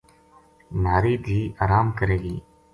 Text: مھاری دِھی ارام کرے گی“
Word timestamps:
مھاری 0.83 1.13
دِھی 1.23 1.41
ارام 1.63 1.87
کرے 1.99 2.17
گی“ 2.23 2.35